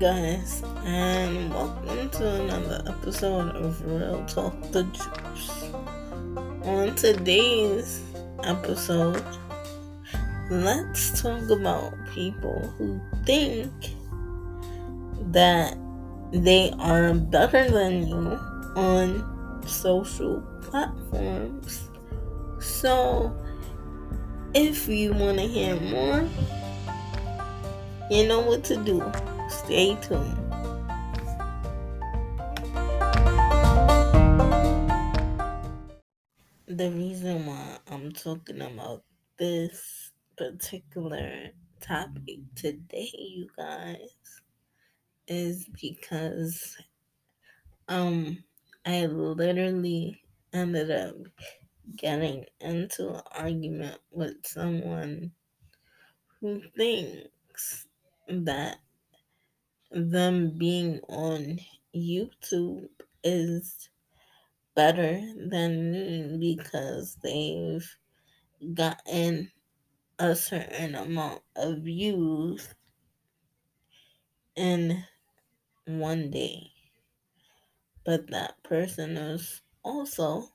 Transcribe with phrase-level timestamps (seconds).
[0.00, 5.72] guys, and welcome to another episode of Real Talk the Juice.
[6.62, 8.00] On today's
[8.42, 9.22] episode,
[10.50, 13.70] let's talk about people who think
[15.32, 15.76] that
[16.32, 18.40] they are better than you
[18.76, 21.90] on social platforms.
[22.58, 23.36] So,
[24.54, 26.26] if you want to hear more,
[28.10, 29.02] you know what to do.
[29.50, 30.36] Stay tuned.
[36.68, 39.02] The reason why I'm talking about
[39.38, 43.98] this particular topic today, you guys,
[45.26, 46.76] is because
[47.88, 48.42] um
[48.86, 51.16] I literally ended up
[51.96, 55.32] getting into an argument with someone
[56.40, 57.88] who thinks
[58.28, 58.78] that
[59.90, 61.58] them being on
[61.94, 62.88] YouTube
[63.24, 63.88] is
[64.74, 67.96] better than because they've
[68.74, 69.50] gotten
[70.18, 72.74] a certain amount of views
[74.56, 75.04] in
[75.86, 76.70] one day.
[78.04, 80.52] But that person is also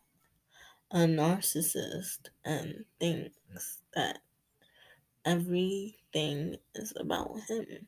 [0.91, 4.19] a narcissist and thinks that
[5.25, 7.87] everything is about him.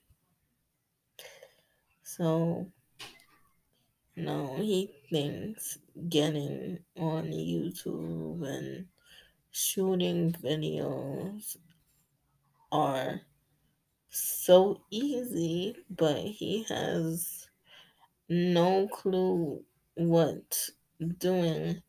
[2.09, 2.71] So,
[4.15, 5.77] no, he thinks
[6.07, 8.87] getting on YouTube and
[9.51, 11.57] shooting videos
[12.71, 13.19] are
[14.09, 17.49] so easy, but he has
[18.29, 19.61] no clue
[19.95, 20.69] what
[21.17, 21.83] doing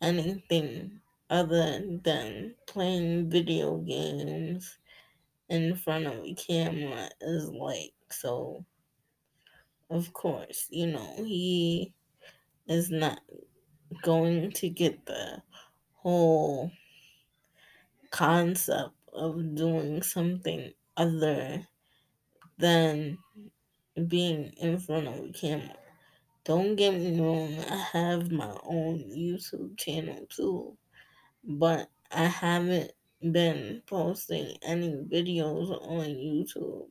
[0.00, 4.78] anything other than playing video games
[5.50, 7.92] in front of a camera is like.
[8.10, 8.64] So,
[9.90, 11.92] of course, you know, he
[12.66, 13.20] is not
[14.02, 15.42] going to get the
[15.94, 16.70] whole
[18.10, 21.66] concept of doing something other
[22.58, 23.18] than
[24.06, 25.74] being in front of a camera.
[26.44, 30.76] Don't get me wrong, I have my own YouTube channel too,
[31.44, 32.92] but I haven't
[33.32, 36.88] been posting any videos on YouTube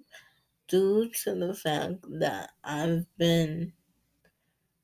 [0.68, 3.74] due to the fact that I've been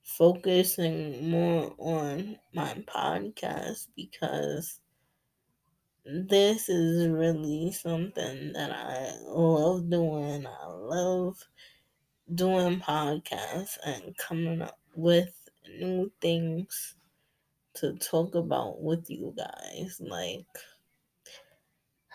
[0.03, 4.79] focusing more on my podcast because
[6.05, 10.45] this is really something that I love doing.
[10.45, 11.37] I love
[12.33, 15.33] doing podcasts and coming up with
[15.79, 16.95] new things
[17.75, 19.99] to talk about with you guys.
[20.01, 20.47] Like,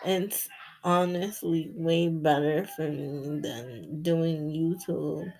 [0.05, 0.47] it's
[0.83, 5.33] honestly way better for me than doing YouTube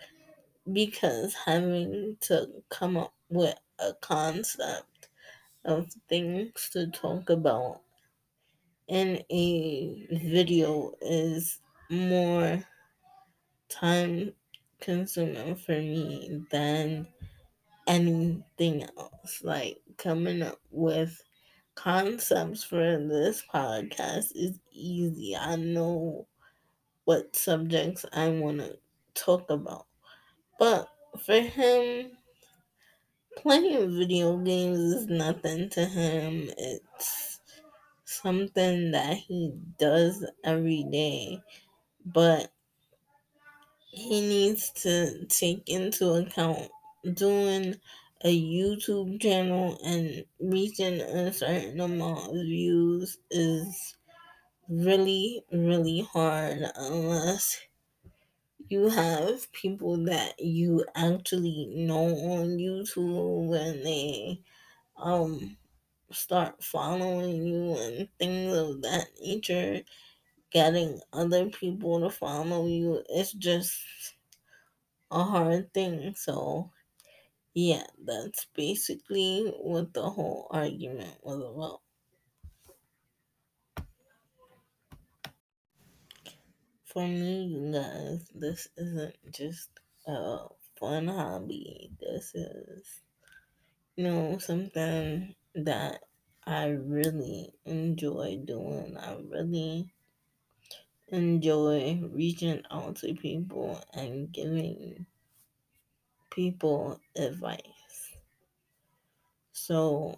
[0.72, 5.10] because having to come up with a concept
[5.66, 7.82] of things to talk about
[8.88, 12.64] in a video is more
[13.70, 14.34] time
[14.80, 17.08] consuming for me than
[17.88, 19.44] anything else.
[19.44, 21.22] Like coming up with
[21.80, 25.34] concepts for this podcast is easy.
[25.36, 26.28] I know
[27.06, 28.78] what subjects I want to
[29.14, 29.86] talk about.
[30.60, 30.90] But
[31.26, 32.12] for him,
[33.38, 36.50] playing video games is nothing to him.
[36.58, 37.40] It's
[38.04, 41.42] something that he does every day.
[42.06, 42.52] But
[43.92, 46.70] he needs to take into account
[47.14, 47.76] doing
[48.24, 53.97] a YouTube channel and reaching a certain amount of views is
[54.69, 57.62] really, really hard unless
[58.69, 64.41] you have people that you actually know on YouTube and they
[64.97, 65.57] um
[66.12, 69.81] start following you and things of that nature,
[70.51, 73.80] getting other people to follow you, it's just
[75.12, 76.13] a hard thing.
[76.15, 76.72] So
[77.60, 81.82] yeah, that's basically what the whole argument was about.
[86.86, 89.72] For me, you guys, this isn't just
[90.08, 90.48] a
[90.80, 91.92] fun hobby.
[92.00, 93.02] This is,
[93.98, 96.04] you know, something that
[96.46, 98.96] I really enjoy doing.
[98.98, 99.94] I really
[101.10, 105.06] enjoy reaching out to people and giving
[106.39, 108.15] people advice.
[109.51, 110.18] So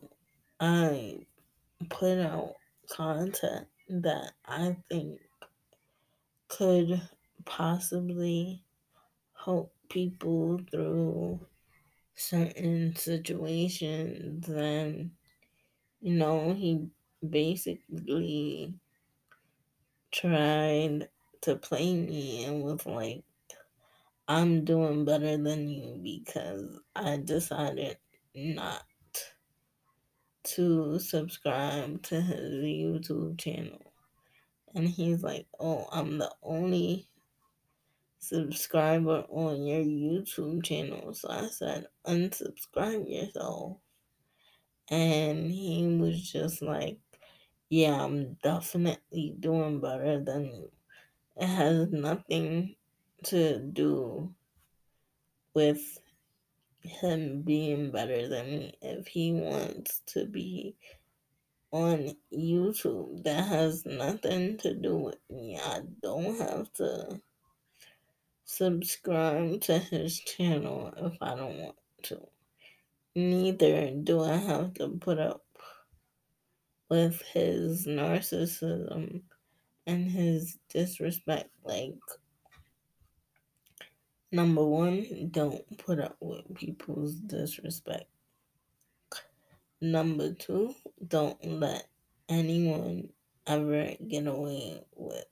[0.60, 1.26] I
[1.90, 2.58] put out
[2.88, 5.20] content that I think
[6.48, 7.02] could
[7.44, 8.64] possibly
[9.34, 11.40] help people through
[12.14, 15.12] certain situations and
[16.02, 16.88] you know he
[17.28, 18.76] basically
[20.12, 21.10] tried
[21.42, 23.24] to play me and was like
[24.28, 27.98] i'm doing better than you because i decided
[28.36, 28.84] not
[30.44, 33.94] to subscribe to his youtube channel
[34.76, 37.08] and he's like oh i'm the only
[38.22, 41.14] subscriber on your YouTube channel.
[41.14, 43.78] So I said, unsubscribe yourself.
[44.90, 47.00] And he was just like,
[47.70, 50.72] yeah, I'm definitely doing better than you.
[51.38, 52.76] It has nothing
[53.26, 54.34] to do
[55.54, 56.00] with
[56.82, 58.74] him being better than me.
[58.82, 60.76] If he wants to be
[61.72, 65.58] on YouTube, that has nothing to do with me.
[65.58, 67.22] I don't have to
[68.46, 72.20] subscribe to his channel if I don't want to.
[73.16, 75.44] Neither do I have to put up
[76.90, 79.22] with his narcissism
[79.88, 81.50] and his disrespect.
[81.64, 81.96] Like,
[84.32, 88.06] number one, don't put up with people's disrespect.
[89.82, 90.76] Number two,
[91.08, 91.88] don't let
[92.30, 93.10] anyone
[93.48, 95.26] ever get away with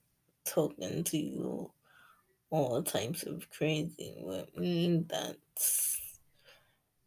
[0.45, 1.71] talking to you
[2.49, 5.05] all types of crazy with me.
[5.07, 6.17] That's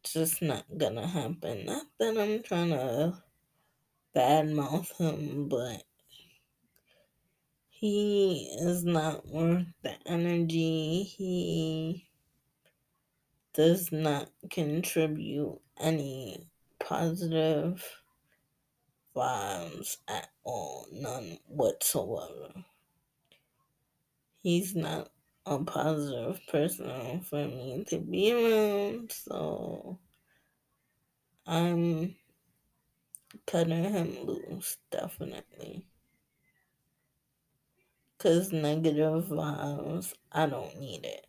[0.05, 1.67] just not gonna happen.
[1.67, 3.15] Not that I'm trying to
[4.15, 5.83] badmouth him, but
[7.83, 11.03] he is not worth the energy.
[11.03, 12.07] He
[13.55, 16.47] does not contribute any
[16.79, 17.85] positive
[19.17, 22.53] vibes at all, none whatsoever.
[24.45, 25.11] He's not
[25.45, 29.99] a positive person for me to be around, so
[31.49, 32.15] I'm
[33.45, 35.89] cutting him loose, definitely.
[38.23, 41.27] Because negative vibes, I don't need it.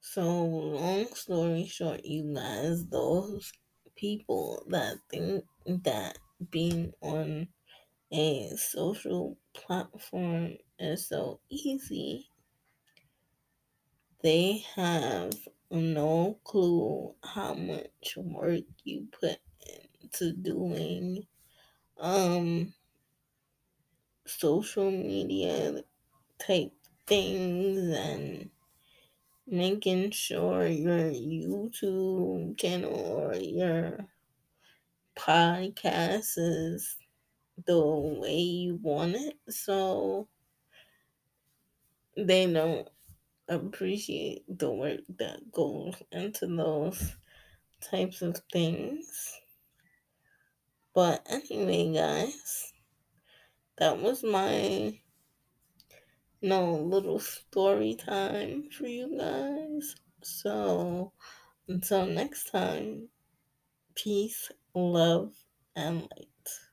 [0.00, 3.52] So, long story short, you guys, those
[3.94, 5.44] people that think
[5.84, 6.18] that
[6.50, 7.46] being on
[8.12, 12.28] a social platform is so easy,
[14.24, 15.30] they have
[15.70, 19.38] no clue how much work you put
[20.02, 21.24] into doing
[21.98, 22.72] um
[24.26, 25.82] social media
[26.38, 26.72] type
[27.06, 28.50] things and
[29.46, 33.98] making sure your YouTube channel or your
[35.16, 36.96] podcast is
[37.66, 39.34] the way you want it.
[39.48, 40.28] So
[42.16, 42.88] they don't
[43.48, 47.16] appreciate the work that goes into those
[47.80, 49.32] types of things.
[50.98, 52.72] But anyway, guys,
[53.76, 54.98] that was my
[56.42, 59.94] no little story time for you guys.
[60.24, 61.12] So
[61.68, 63.10] until next time,
[63.94, 65.34] peace, love,
[65.76, 66.67] and light.